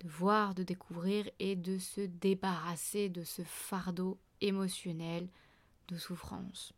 de 0.00 0.08
voir, 0.08 0.54
de 0.54 0.62
découvrir 0.62 1.28
et 1.38 1.56
de 1.56 1.78
se 1.78 2.00
débarrasser 2.00 3.08
de 3.08 3.24
ce 3.24 3.42
fardeau 3.42 4.18
émotionnel 4.40 5.28
de 5.88 5.96
souffrance. 5.96 6.72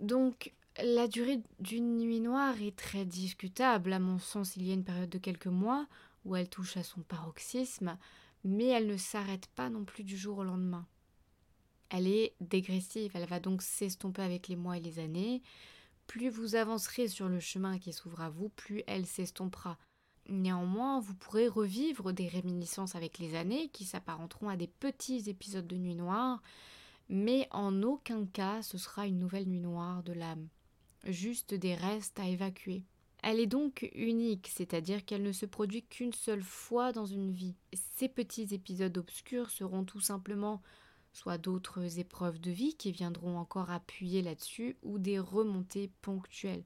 Donc 0.00 0.52
la 0.82 1.06
durée 1.06 1.42
d'une 1.60 1.98
nuit 1.98 2.20
noire 2.20 2.60
est 2.60 2.76
très 2.76 3.04
discutable. 3.04 3.92
À 3.92 3.98
mon 3.98 4.18
sens, 4.18 4.56
il 4.56 4.66
y 4.66 4.70
a 4.70 4.74
une 4.74 4.84
période 4.84 5.10
de 5.10 5.18
quelques 5.18 5.46
mois 5.46 5.86
où 6.24 6.36
elle 6.36 6.48
touche 6.48 6.76
à 6.76 6.82
son 6.82 7.02
paroxysme, 7.02 7.98
mais 8.44 8.66
elle 8.66 8.86
ne 8.86 8.96
s'arrête 8.96 9.48
pas 9.48 9.70
non 9.70 9.84
plus 9.84 10.04
du 10.04 10.16
jour 10.16 10.38
au 10.38 10.44
lendemain. 10.44 10.86
Elle 11.92 12.08
est 12.08 12.34
dégressive, 12.40 13.12
elle 13.14 13.28
va 13.28 13.38
donc 13.38 13.62
s'estomper 13.62 14.22
avec 14.22 14.48
les 14.48 14.56
mois 14.56 14.78
et 14.78 14.80
les 14.80 14.98
années. 14.98 15.42
Plus 16.08 16.28
vous 16.28 16.56
avancerez 16.56 17.06
sur 17.06 17.28
le 17.28 17.38
chemin 17.38 17.78
qui 17.78 17.92
s'ouvre 17.92 18.22
à 18.22 18.30
vous, 18.30 18.48
plus 18.48 18.82
elle 18.88 19.06
s'estompera. 19.06 19.78
Néanmoins, 20.28 20.98
vous 20.98 21.14
pourrez 21.14 21.46
revivre 21.46 22.12
des 22.12 22.26
réminiscences 22.26 22.96
avec 22.96 23.18
les 23.18 23.36
années 23.36 23.68
qui 23.68 23.84
s'apparenteront 23.84 24.48
à 24.48 24.56
des 24.56 24.66
petits 24.66 25.28
épisodes 25.30 25.66
de 25.66 25.76
nuit 25.76 25.94
noire, 25.94 26.42
mais 27.08 27.46
en 27.52 27.82
aucun 27.82 28.26
cas 28.26 28.62
ce 28.62 28.78
sera 28.78 29.06
une 29.06 29.20
nouvelle 29.20 29.46
nuit 29.46 29.60
noire 29.60 30.02
de 30.02 30.12
l'âme 30.12 30.48
juste 31.06 31.54
des 31.54 31.74
restes 31.74 32.18
à 32.20 32.28
évacuer. 32.28 32.84
Elle 33.22 33.38
est 33.38 33.46
donc 33.46 33.88
unique, 33.94 34.50
c'est-à-dire 34.52 35.04
qu'elle 35.04 35.22
ne 35.22 35.32
se 35.32 35.46
produit 35.46 35.84
qu'une 35.84 36.12
seule 36.12 36.42
fois 36.42 36.92
dans 36.92 37.06
une 37.06 37.30
vie. 37.30 37.54
Ces 37.96 38.08
petits 38.08 38.52
épisodes 38.52 38.96
obscurs 38.98 39.50
seront 39.50 39.84
tout 39.84 40.00
simplement 40.00 40.60
soit 41.12 41.38
d'autres 41.38 41.98
épreuves 41.98 42.40
de 42.40 42.50
vie 42.50 42.74
qui 42.74 42.92
viendront 42.92 43.38
encore 43.38 43.70
appuyer 43.70 44.22
là-dessus, 44.22 44.76
ou 44.82 44.98
des 44.98 45.18
remontées 45.18 45.90
ponctuelles. 46.00 46.64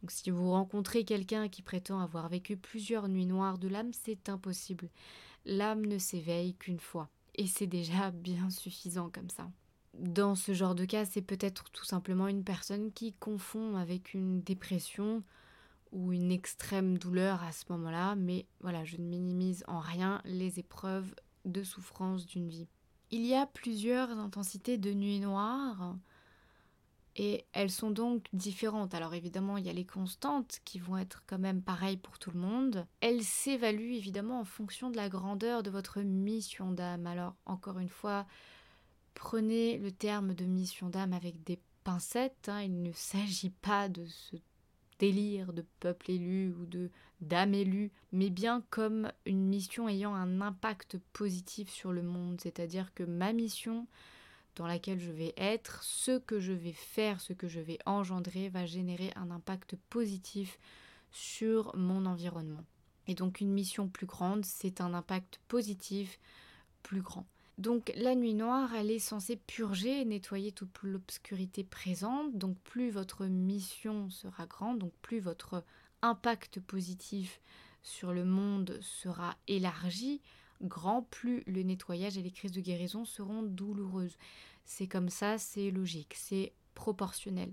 Donc 0.00 0.10
si 0.10 0.30
vous 0.30 0.50
rencontrez 0.50 1.04
quelqu'un 1.04 1.48
qui 1.48 1.62
prétend 1.62 2.00
avoir 2.00 2.28
vécu 2.28 2.56
plusieurs 2.56 3.08
nuits 3.08 3.26
noires 3.26 3.58
de 3.58 3.68
l'âme, 3.68 3.92
c'est 3.92 4.28
impossible. 4.28 4.88
L'âme 5.44 5.86
ne 5.86 5.98
s'éveille 5.98 6.54
qu'une 6.54 6.80
fois. 6.80 7.08
Et 7.34 7.46
c'est 7.46 7.66
déjà 7.66 8.10
bien 8.12 8.50
suffisant 8.50 9.10
comme 9.10 9.30
ça 9.30 9.48
dans 9.94 10.34
ce 10.34 10.52
genre 10.52 10.74
de 10.74 10.84
cas, 10.84 11.04
c'est 11.04 11.22
peut-être 11.22 11.70
tout 11.70 11.84
simplement 11.84 12.28
une 12.28 12.44
personne 12.44 12.92
qui 12.92 13.12
confond 13.12 13.76
avec 13.76 14.14
une 14.14 14.40
dépression 14.42 15.22
ou 15.92 16.12
une 16.12 16.32
extrême 16.32 16.96
douleur 16.96 17.42
à 17.42 17.52
ce 17.52 17.64
moment-là, 17.70 18.14
mais 18.14 18.46
voilà, 18.60 18.84
je 18.84 18.96
ne 18.96 19.06
minimise 19.06 19.64
en 19.68 19.80
rien 19.80 20.22
les 20.24 20.58
épreuves 20.58 21.14
de 21.44 21.62
souffrance 21.62 22.26
d'une 22.26 22.48
vie. 22.48 22.68
Il 23.12 23.24
y 23.24 23.34
a 23.34 23.46
plusieurs 23.46 24.10
intensités 24.10 24.76
de 24.76 24.92
nuit 24.92 25.20
noire 25.20 25.96
et 27.14 27.44
elles 27.52 27.70
sont 27.70 27.90
donc 27.90 28.26
différentes. 28.32 28.94
Alors 28.94 29.14
évidemment, 29.14 29.58
il 29.58 29.66
y 29.66 29.70
a 29.70 29.74
les 29.74 29.84
constantes 29.84 30.58
qui 30.64 30.80
vont 30.80 30.96
être 30.96 31.22
quand 31.28 31.38
même 31.38 31.62
pareilles 31.62 31.98
pour 31.98 32.18
tout 32.18 32.32
le 32.32 32.40
monde. 32.40 32.86
Elles 33.00 33.22
s'évaluent 33.22 33.94
évidemment 33.94 34.40
en 34.40 34.44
fonction 34.44 34.90
de 34.90 34.96
la 34.96 35.08
grandeur 35.08 35.62
de 35.62 35.70
votre 35.70 36.00
mission 36.00 36.72
d'âme. 36.72 37.06
Alors 37.06 37.36
encore 37.46 37.78
une 37.78 37.88
fois, 37.88 38.26
Prenez 39.14 39.78
le 39.78 39.92
terme 39.92 40.34
de 40.34 40.44
mission 40.44 40.88
d'âme 40.88 41.12
avec 41.12 41.42
des 41.44 41.60
pincettes. 41.84 42.48
Hein. 42.48 42.62
Il 42.62 42.82
ne 42.82 42.92
s'agit 42.92 43.50
pas 43.50 43.88
de 43.88 44.06
ce 44.06 44.36
délire 45.02 45.52
de 45.52 45.64
peuple 45.80 46.12
élu 46.12 46.54
ou 46.60 46.64
de 46.64 46.88
d'âme 47.20 47.54
élue, 47.54 47.90
mais 48.12 48.30
bien 48.30 48.62
comme 48.70 49.10
une 49.26 49.48
mission 49.48 49.88
ayant 49.88 50.14
un 50.14 50.40
impact 50.40 50.98
positif 51.12 51.68
sur 51.70 51.92
le 51.92 52.02
monde. 52.02 52.40
C'est-à-dire 52.40 52.94
que 52.94 53.02
ma 53.02 53.32
mission 53.32 53.88
dans 54.54 54.66
laquelle 54.66 55.00
je 55.00 55.10
vais 55.10 55.34
être, 55.36 55.82
ce 55.82 56.18
que 56.18 56.38
je 56.38 56.52
vais 56.52 56.72
faire, 56.72 57.20
ce 57.20 57.32
que 57.32 57.48
je 57.48 57.58
vais 57.58 57.78
engendrer, 57.84 58.48
va 58.48 58.64
générer 58.64 59.10
un 59.16 59.32
impact 59.32 59.74
positif 59.90 60.58
sur 61.10 61.74
mon 61.76 62.06
environnement. 62.06 62.64
Et 63.08 63.14
donc 63.14 63.40
une 63.40 63.52
mission 63.52 63.88
plus 63.88 64.06
grande, 64.06 64.44
c'est 64.44 64.80
un 64.80 64.94
impact 64.94 65.40
positif 65.48 66.20
plus 66.84 67.02
grand. 67.02 67.26
Donc 67.62 67.92
la 67.94 68.16
nuit 68.16 68.34
noire, 68.34 68.74
elle 68.74 68.90
est 68.90 68.98
censée 68.98 69.36
purger 69.36 70.00
et 70.00 70.04
nettoyer 70.04 70.50
toute 70.50 70.82
l'obscurité 70.82 71.62
présente. 71.62 72.36
Donc 72.36 72.58
plus 72.64 72.90
votre 72.90 73.26
mission 73.26 74.10
sera 74.10 74.46
grande, 74.46 74.80
donc 74.80 74.92
plus 75.00 75.20
votre 75.20 75.62
impact 76.02 76.58
positif 76.58 77.40
sur 77.80 78.12
le 78.12 78.24
monde 78.24 78.80
sera 78.80 79.36
élargi, 79.46 80.20
grand, 80.60 81.02
plus 81.02 81.44
le 81.46 81.62
nettoyage 81.62 82.18
et 82.18 82.22
les 82.22 82.32
crises 82.32 82.50
de 82.50 82.60
guérison 82.60 83.04
seront 83.04 83.44
douloureuses. 83.44 84.18
C'est 84.64 84.88
comme 84.88 85.08
ça, 85.08 85.38
c'est 85.38 85.70
logique, 85.70 86.14
c'est 86.16 86.52
proportionnel. 86.74 87.52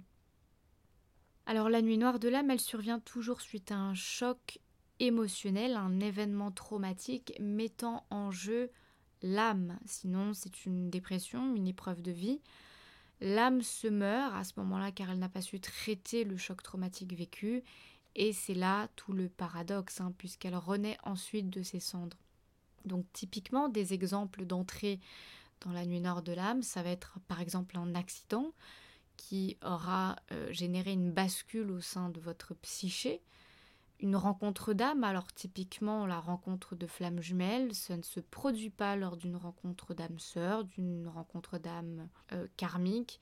Alors 1.45 1.69
la 1.69 1.83
nuit 1.83 1.99
noire 1.99 2.17
de 2.17 2.29
l'âme, 2.29 2.49
elle 2.49 2.59
survient 2.59 2.99
toujours 2.99 3.41
suite 3.41 3.71
à 3.71 3.77
un 3.77 3.93
choc 3.93 4.57
émotionnel, 4.99 5.75
un 5.75 5.99
événement 5.99 6.49
traumatique 6.49 7.33
mettant 7.39 8.07
en 8.09 8.31
jeu 8.31 8.71
l'âme, 9.21 9.77
sinon 9.85 10.33
c'est 10.33 10.65
une 10.65 10.89
dépression, 10.89 11.55
une 11.55 11.67
épreuve 11.67 12.01
de 12.01 12.11
vie. 12.11 12.41
L'âme 13.21 13.61
se 13.61 13.87
meurt 13.87 14.33
à 14.33 14.43
ce 14.43 14.53
moment-là 14.57 14.91
car 14.91 15.09
elle 15.09 15.19
n'a 15.19 15.29
pas 15.29 15.41
su 15.41 15.59
traiter 15.59 16.23
le 16.23 16.37
choc 16.37 16.63
traumatique 16.63 17.13
vécu, 17.13 17.63
et 18.15 18.33
c'est 18.33 18.53
là 18.53 18.87
tout 18.95 19.13
le 19.13 19.29
paradoxe, 19.29 20.01
hein, 20.01 20.13
puisqu'elle 20.17 20.55
renaît 20.55 20.97
ensuite 21.03 21.49
de 21.49 21.63
ses 21.63 21.79
cendres. 21.79 22.17
Donc 22.85 23.05
typiquement 23.13 23.69
des 23.69 23.93
exemples 23.93 24.45
d'entrée 24.45 24.99
dans 25.61 25.71
la 25.71 25.85
nuit 25.85 25.99
nord 25.99 26.21
de 26.21 26.31
l'âme, 26.31 26.63
ça 26.63 26.81
va 26.83 26.89
être 26.89 27.19
par 27.27 27.41
exemple 27.41 27.77
un 27.77 27.95
accident 27.95 28.53
qui 29.17 29.57
aura 29.63 30.15
euh, 30.31 30.51
généré 30.53 30.93
une 30.93 31.11
bascule 31.11 31.71
au 31.71 31.81
sein 31.81 32.09
de 32.09 32.21
votre 32.21 32.53
psyché, 32.55 33.21
une 33.99 34.15
rencontre 34.15 34.73
d'âme, 34.73 35.03
alors 35.03 35.31
typiquement 35.33 36.05
la 36.05 36.19
rencontre 36.19 36.75
de 36.75 36.87
flammes 36.87 37.21
jumelles, 37.21 37.73
ça 37.73 37.97
ne 37.97 38.03
se 38.03 38.19
produit 38.19 38.69
pas 38.69 38.95
lors 38.95 39.17
d'une 39.17 39.35
rencontre 39.35 39.93
d'âme 39.93 40.19
sœur, 40.19 40.63
d'une 40.63 41.07
rencontre 41.07 41.57
d'âme 41.57 42.07
euh, 42.31 42.47
karmique, 42.55 43.19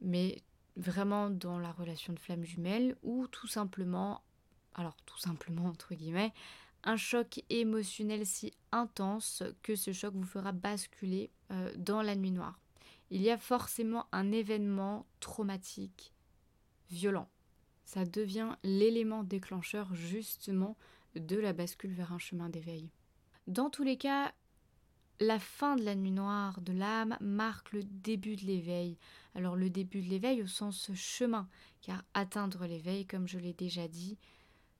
mais 0.00 0.42
vraiment 0.76 1.28
dans 1.28 1.58
la 1.58 1.72
relation 1.72 2.12
de 2.12 2.18
flammes 2.18 2.44
jumelles 2.44 2.96
ou 3.02 3.26
tout 3.26 3.46
simplement, 3.46 4.22
alors 4.74 4.96
tout 5.04 5.18
simplement 5.18 5.66
entre 5.66 5.94
guillemets, 5.94 6.32
un 6.84 6.96
choc 6.96 7.44
émotionnel 7.50 8.24
si 8.24 8.54
intense 8.72 9.42
que 9.62 9.76
ce 9.76 9.92
choc 9.92 10.14
vous 10.14 10.24
fera 10.24 10.52
basculer 10.52 11.30
euh, 11.50 11.70
dans 11.76 12.00
la 12.00 12.16
nuit 12.16 12.30
noire. 12.30 12.58
Il 13.10 13.20
y 13.20 13.30
a 13.30 13.36
forcément 13.36 14.06
un 14.12 14.32
événement 14.32 15.04
traumatique, 15.18 16.14
violent 16.88 17.28
ça 17.84 18.04
devient 18.04 18.56
l'élément 18.62 19.24
déclencheur 19.24 19.94
justement 19.94 20.76
de 21.14 21.36
la 21.36 21.52
bascule 21.52 21.92
vers 21.92 22.12
un 22.12 22.18
chemin 22.18 22.48
d'éveil. 22.48 22.90
Dans 23.46 23.70
tous 23.70 23.82
les 23.82 23.96
cas, 23.96 24.32
la 25.18 25.38
fin 25.38 25.76
de 25.76 25.82
la 25.82 25.94
nuit 25.94 26.12
noire 26.12 26.60
de 26.62 26.72
l'âme 26.72 27.16
marque 27.20 27.72
le 27.72 27.82
début 27.82 28.36
de 28.36 28.46
l'éveil. 28.46 28.96
Alors 29.34 29.54
le 29.54 29.68
début 29.68 30.00
de 30.00 30.08
l'éveil 30.08 30.42
au 30.42 30.46
sens 30.46 30.90
chemin, 30.94 31.48
car 31.82 32.04
atteindre 32.14 32.66
l'éveil, 32.66 33.06
comme 33.06 33.28
je 33.28 33.38
l'ai 33.38 33.52
déjà 33.52 33.86
dit, 33.86 34.18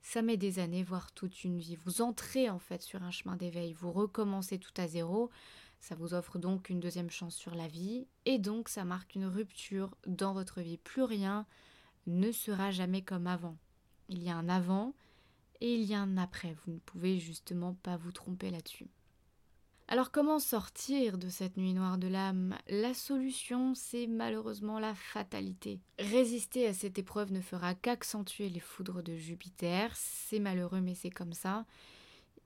ça 0.02 0.22
met 0.22 0.38
des 0.38 0.58
années, 0.58 0.82
voire 0.82 1.12
toute 1.12 1.44
une 1.44 1.58
vie. 1.58 1.76
Vous 1.76 2.00
entrez 2.00 2.48
en 2.48 2.58
fait 2.58 2.82
sur 2.82 3.02
un 3.02 3.10
chemin 3.10 3.36
d'éveil, 3.36 3.74
vous 3.74 3.92
recommencez 3.92 4.58
tout 4.58 4.72
à 4.76 4.88
zéro. 4.88 5.30
Ça 5.78 5.94
vous 5.94 6.14
offre 6.14 6.38
donc 6.38 6.68
une 6.68 6.80
deuxième 6.80 7.10
chance 7.10 7.34
sur 7.34 7.54
la 7.54 7.66
vie 7.66 8.06
et 8.24 8.38
donc 8.38 8.68
ça 8.68 8.84
marque 8.84 9.14
une 9.14 9.26
rupture 9.26 9.94
dans 10.06 10.32
votre 10.32 10.60
vie. 10.60 10.78
Plus 10.78 11.02
rien 11.02 11.46
ne 12.06 12.32
sera 12.32 12.70
jamais 12.70 13.02
comme 13.02 13.26
avant. 13.26 13.56
Il 14.08 14.22
y 14.22 14.30
a 14.30 14.36
un 14.36 14.48
avant 14.48 14.94
et 15.60 15.74
il 15.74 15.84
y 15.84 15.94
a 15.94 16.00
un 16.00 16.16
après. 16.16 16.56
Vous 16.64 16.72
ne 16.72 16.78
pouvez 16.78 17.18
justement 17.18 17.74
pas 17.74 17.96
vous 17.96 18.12
tromper 18.12 18.50
là-dessus. 18.50 18.88
Alors 19.92 20.12
comment 20.12 20.38
sortir 20.38 21.18
de 21.18 21.28
cette 21.28 21.56
nuit 21.56 21.74
noire 21.74 21.98
de 21.98 22.06
l'âme? 22.06 22.56
La 22.68 22.94
solution, 22.94 23.74
c'est 23.74 24.06
malheureusement 24.06 24.78
la 24.78 24.94
fatalité. 24.94 25.80
Résister 25.98 26.68
à 26.68 26.72
cette 26.72 27.00
épreuve 27.00 27.32
ne 27.32 27.40
fera 27.40 27.74
qu'accentuer 27.74 28.48
les 28.48 28.60
foudres 28.60 29.02
de 29.02 29.16
Jupiter. 29.16 29.90
C'est 29.96 30.38
malheureux, 30.38 30.80
mais 30.80 30.94
c'est 30.94 31.10
comme 31.10 31.32
ça. 31.32 31.66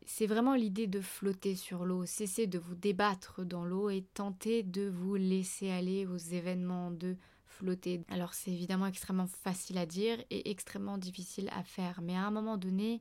C'est 0.06 0.26
vraiment 0.26 0.54
l'idée 0.54 0.86
de 0.86 1.02
flotter 1.02 1.54
sur 1.54 1.84
l'eau, 1.84 2.06
cesser 2.06 2.46
de 2.46 2.58
vous 2.58 2.74
débattre 2.74 3.44
dans 3.44 3.66
l'eau 3.66 3.90
et 3.90 4.06
tenter 4.14 4.62
de 4.62 4.88
vous 4.88 5.14
laisser 5.14 5.70
aller 5.70 6.06
aux 6.06 6.16
événements, 6.16 6.90
de 6.90 7.16
flotter. 7.54 8.02
Alors 8.08 8.34
c'est 8.34 8.50
évidemment 8.50 8.86
extrêmement 8.86 9.26
facile 9.26 9.78
à 9.78 9.86
dire 9.86 10.18
et 10.30 10.50
extrêmement 10.50 10.98
difficile 10.98 11.48
à 11.52 11.62
faire, 11.62 12.00
mais 12.02 12.16
à 12.16 12.26
un 12.26 12.30
moment 12.30 12.56
donné, 12.56 13.00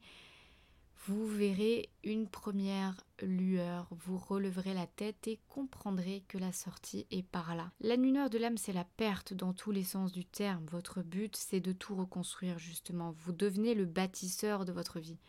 vous 1.05 1.27
verrez 1.27 1.89
une 2.05 2.29
première 2.29 2.95
lueur, 3.21 3.87
vous 3.91 4.17
releverez 4.17 4.73
la 4.73 4.87
tête 4.87 5.27
et 5.27 5.39
comprendrez 5.49 6.23
que 6.29 6.37
la 6.37 6.53
sortie 6.53 7.05
est 7.11 7.23
par 7.23 7.55
là. 7.55 7.71
La 7.81 7.97
lueur 7.97 8.29
de 8.29 8.37
l'âme, 8.37 8.57
c'est 8.57 8.71
la 8.71 8.85
perte 8.85 9.33
dans 9.33 9.51
tous 9.51 9.71
les 9.71 9.83
sens 9.83 10.13
du 10.13 10.23
terme. 10.23 10.65
Votre 10.71 11.01
but, 11.01 11.35
c'est 11.35 11.59
de 11.59 11.73
tout 11.73 11.95
reconstruire 11.95 12.57
justement. 12.57 13.13
Vous 13.17 13.33
devenez 13.33 13.73
le 13.73 13.85
bâtisseur 13.85 14.63
de 14.63 14.71
votre 14.71 14.99
vie. 14.99 15.19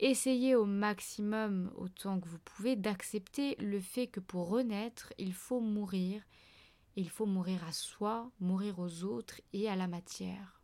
Essayez 0.00 0.56
au 0.56 0.64
maximum, 0.64 1.70
autant 1.76 2.18
que 2.18 2.28
vous 2.28 2.38
pouvez, 2.38 2.74
d'accepter 2.74 3.56
le 3.60 3.80
fait 3.80 4.06
que 4.08 4.20
pour 4.20 4.48
renaître, 4.48 5.12
il 5.18 5.32
faut 5.32 5.60
mourir. 5.60 6.22
Il 6.96 7.08
faut 7.08 7.26
mourir 7.26 7.62
à 7.64 7.72
soi, 7.72 8.30
mourir 8.40 8.78
aux 8.78 9.04
autres 9.04 9.40
et 9.52 9.68
à 9.68 9.76
la 9.76 9.86
matière. 9.86 10.60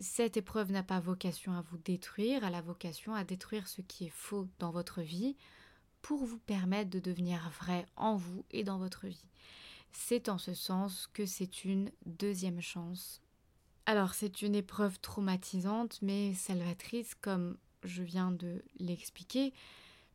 Cette 0.00 0.36
épreuve 0.36 0.70
n'a 0.70 0.84
pas 0.84 1.00
vocation 1.00 1.52
à 1.54 1.60
vous 1.60 1.78
détruire, 1.78 2.44
elle 2.44 2.54
a 2.54 2.60
vocation 2.60 3.14
à 3.14 3.24
détruire 3.24 3.66
ce 3.66 3.80
qui 3.80 4.04
est 4.04 4.12
faux 4.14 4.46
dans 4.60 4.70
votre 4.70 5.02
vie 5.02 5.36
pour 6.02 6.24
vous 6.24 6.38
permettre 6.38 6.90
de 6.90 7.00
devenir 7.00 7.50
vrai 7.60 7.84
en 7.96 8.14
vous 8.14 8.44
et 8.52 8.62
dans 8.62 8.78
votre 8.78 9.08
vie. 9.08 9.28
C'est 9.92 10.28
en 10.28 10.38
ce 10.38 10.54
sens 10.54 11.08
que 11.12 11.26
c'est 11.26 11.64
une 11.64 11.90
deuxième 12.06 12.60
chance. 12.60 13.20
Alors 13.86 14.14
c'est 14.14 14.42
une 14.42 14.54
épreuve 14.54 15.00
traumatisante 15.00 15.98
mais 16.00 16.32
salvatrice 16.34 17.14
comme 17.16 17.56
je 17.82 18.02
viens 18.02 18.30
de 18.30 18.62
l'expliquer, 18.78 19.52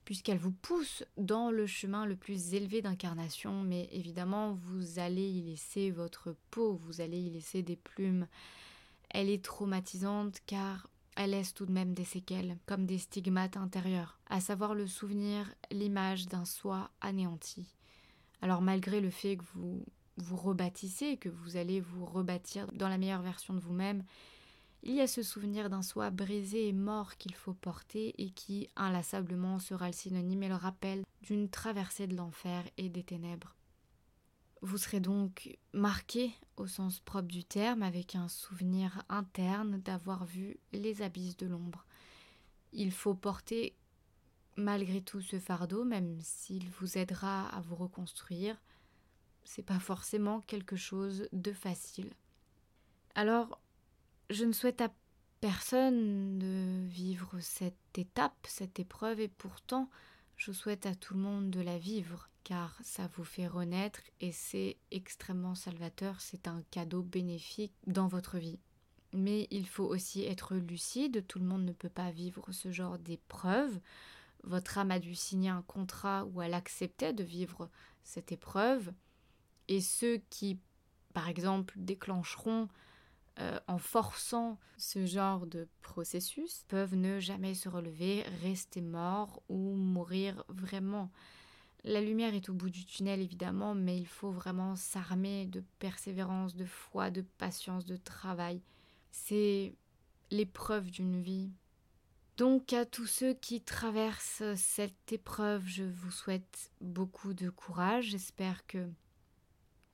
puisqu'elle 0.06 0.38
vous 0.38 0.52
pousse 0.52 1.04
dans 1.18 1.52
le 1.52 1.66
chemin 1.66 2.06
le 2.06 2.16
plus 2.16 2.54
élevé 2.54 2.82
d'incarnation, 2.82 3.64
mais 3.64 3.90
évidemment 3.92 4.54
vous 4.54 5.00
allez 5.00 5.28
y 5.28 5.42
laisser 5.42 5.92
votre 5.92 6.36
peau, 6.52 6.76
vous 6.76 7.02
allez 7.02 7.20
y 7.20 7.30
laisser 7.30 7.62
des 7.62 7.76
plumes, 7.76 8.28
elle 9.10 9.30
est 9.30 9.44
traumatisante 9.44 10.40
car 10.46 10.88
elle 11.16 11.32
laisse 11.32 11.54
tout 11.54 11.66
de 11.66 11.72
même 11.72 11.94
des 11.94 12.06
séquelles, 12.06 12.58
comme 12.66 12.86
des 12.86 12.98
stigmates 12.98 13.58
intérieurs, 13.58 14.20
à 14.28 14.42
savoir 14.42 14.74
le 14.74 14.88
souvenir, 14.88 15.54
l'image 15.72 16.28
d'un 16.28 16.46
soi 16.46 16.90
anéanti. 17.02 17.76
Alors 18.42 18.62
malgré 18.62 19.00
le 19.00 19.12
fait 19.12 19.38
que 19.38 19.44
vous 19.54 19.86
vous 20.18 20.38
rebâtissez, 20.38 21.18
que 21.18 21.30
vous 21.30 21.58
allez 21.58 21.80
vous 21.80 22.06
rebâtir 22.06 22.68
dans 22.74 22.90
la 22.90 22.98
meilleure 22.98 23.22
version 23.22 23.54
de 23.54 23.60
vous-même, 23.60 24.04
il 24.86 24.96
y 24.96 25.02
a 25.02 25.08
ce 25.08 25.24
souvenir 25.24 25.70
d'un 25.70 25.82
soi 25.82 26.10
brisé 26.10 26.68
et 26.68 26.74
mort 26.74 27.16
qu'il 27.16 27.34
faut 27.34 27.54
porter 27.54 28.14
et 28.22 28.32
qui 28.32 28.70
inlassablement 28.76 29.60
sera 29.60 29.88
le 29.88 29.94
synonyme 29.94 30.44
et 30.44 30.50
le 30.50 30.56
rappel 30.56 31.04
d'une 31.22 31.50
traversée 31.50 32.06
de 32.06 32.16
l'enfer 32.18 32.66
et 32.78 32.90
des 32.90 33.04
ténèbres. 33.04 33.56
Vous 34.62 34.78
serez 34.78 35.00
donc 35.00 35.58
marqué 35.74 36.32
au 36.58 36.68
sens 36.68 37.00
propre 37.00 37.28
du 37.28 37.46
terme 37.46 37.82
avec 37.82 38.16
un 38.16 38.28
souvenir 38.28 39.04
interne 39.08 39.80
d'avoir 39.80 40.26
vu 40.26 40.58
les 40.74 41.02
abysses 41.02 41.38
de 41.38 41.48
l'ombre. 41.48 41.86
Il 42.74 42.92
faut 42.92 43.14
porter 43.14 43.76
malgré 44.58 45.02
tout 45.02 45.22
ce 45.22 45.40
fardeau, 45.40 45.86
même 45.86 46.20
s'il 46.22 46.70
vous 46.72 46.98
aidera 46.98 47.48
à 47.50 47.62
vous 47.62 47.76
reconstruire. 47.76 48.58
C'est 49.46 49.66
pas 49.66 49.80
forcément 49.80 50.42
quelque 50.42 50.76
chose 50.76 51.28
de 51.32 51.54
facile. 51.54 52.14
Alors, 53.16 53.60
je 54.30 54.46
ne 54.46 54.52
souhaite 54.52 54.82
à 54.82 54.94
personne 55.42 56.40
de 56.40 56.86
vivre 56.88 57.40
cette 57.40 57.98
étape, 57.98 58.48
cette 58.48 58.80
épreuve, 58.80 59.20
et 59.20 59.28
pourtant, 59.28 59.90
je 60.38 60.52
souhaite 60.52 60.86
à 60.86 60.96
tout 60.96 61.14
le 61.14 61.20
monde 61.20 61.50
de 61.52 61.62
la 61.62 61.78
vivre 61.78 62.30
car 62.44 62.78
ça 62.84 63.08
vous 63.16 63.24
fait 63.24 63.48
renaître 63.48 64.02
et 64.20 64.32
c'est 64.32 64.78
extrêmement 64.92 65.56
salvateur, 65.56 66.20
c'est 66.20 66.48
un 66.48 66.62
cadeau 66.72 67.02
bénéfique 67.02 67.74
dans 67.88 68.08
votre 68.08 68.38
vie. 68.38 68.60
Mais 69.14 69.48
il 69.52 69.68
faut 69.68 69.86
aussi 69.86 70.24
être 70.24 70.56
lucide, 70.56 71.26
tout 71.28 71.40
le 71.40 71.46
monde 71.46 71.66
ne 71.66 71.72
peut 71.72 71.90
pas 71.90 72.12
vivre 72.12 72.52
ce 72.52 72.72
genre 72.72 72.98
d'épreuve. 72.98 73.80
Votre 74.44 74.80
âme 74.80 74.92
a 74.92 75.00
dû 75.00 75.16
signer 75.16 75.50
un 75.50 75.62
contrat 75.62 76.26
où 76.26 76.42
elle 76.42 76.54
acceptait 76.54 77.14
de 77.14 77.24
vivre 77.24 77.70
cette 78.04 78.32
épreuve. 78.32 78.92
Et 79.68 79.80
ceux 79.82 80.18
qui, 80.30 80.60
par 81.14 81.30
exemple, 81.30 81.76
déclencheront 81.78 82.68
euh, 83.40 83.60
en 83.68 83.80
forçant 83.80 84.60
ce 84.78 85.08
genre 85.08 85.48
de 85.48 85.68
processus 85.82 86.66
peuvent 86.68 86.96
ne 86.96 87.20
jamais 87.20 87.56
se 87.56 87.68
relever, 87.68 88.24
rester 88.44 88.80
morts 88.80 89.42
ou 89.50 89.76
mourir 89.76 90.44
vraiment. 90.50 91.10
La 91.84 92.00
lumière 92.00 92.36
est 92.36 92.48
au 92.50 92.54
bout 92.54 92.70
du 92.70 92.86
tunnel 92.86 93.22
évidemment, 93.22 93.74
mais 93.74 93.98
il 93.98 94.08
faut 94.08 94.32
vraiment 94.32 94.76
s'armer 94.76 95.48
de 95.48 95.64
persévérance, 95.80 96.56
de 96.56 96.66
foi, 96.66 97.10
de 97.10 97.22
patience, 97.40 97.86
de 97.86 97.98
travail. 97.98 98.62
C'est 99.12 99.74
l'épreuve 100.30 100.92
d'une 100.92 101.20
vie. 101.20 101.50
Donc 102.38 102.72
à 102.72 102.86
tous 102.86 103.08
ceux 103.08 103.34
qui 103.34 103.62
traversent 103.62 104.44
cette 104.56 105.12
épreuve, 105.12 105.64
je 105.66 105.84
vous 105.84 106.12
souhaite 106.12 106.72
beaucoup 106.82 107.34
de 107.34 107.50
courage. 107.50 108.10
J'espère 108.10 108.66
que 108.68 108.88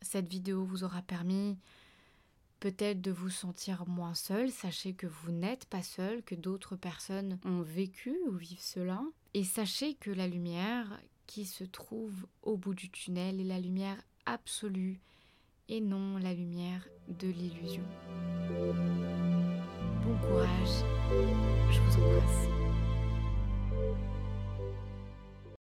cette 0.02 0.28
vidéo 0.28 0.66
vous 0.66 0.84
aura 0.84 1.02
permis 1.02 1.58
peut-être 2.60 3.02
de 3.02 3.12
vous 3.12 3.30
sentir 3.30 3.88
moins 3.88 4.14
seul. 4.14 4.52
Sachez 4.52 4.94
que 4.94 5.08
vous 5.08 5.32
n'êtes 5.32 5.66
pas 5.66 5.84
seul, 5.84 6.24
que 6.24 6.36
d'autres 6.36 6.76
personnes 6.76 7.40
ont 7.46 7.62
vécu 7.62 8.18
ou 8.28 8.32
vivent 8.32 8.62
cela. 8.62 9.02
Et 9.34 9.44
sachez 9.44 9.96
que 9.96 10.12
la 10.12 10.28
lumière, 10.28 11.00
qui 11.28 11.46
se 11.46 11.64
trouve 11.64 12.26
au 12.42 12.58
bout 12.58 12.74
du 12.74 12.90
tunnel 12.90 13.40
est 13.40 13.44
la 13.44 13.60
lumière 13.60 14.02
absolue 14.26 15.00
et 15.68 15.80
non 15.80 16.18
la 16.18 16.34
lumière 16.34 16.88
de 17.08 17.28
l'illusion. 17.28 17.84
Bon 20.04 20.18
courage, 20.28 20.84
je 21.72 21.80
vous 21.80 22.04
embrasse. 22.04 22.48